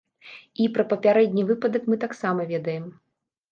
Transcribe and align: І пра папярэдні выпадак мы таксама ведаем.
І 0.63 0.65
пра 0.77 0.85
папярэдні 0.93 1.45
выпадак 1.51 1.87
мы 1.93 2.01
таксама 2.07 2.51
ведаем. 2.55 2.91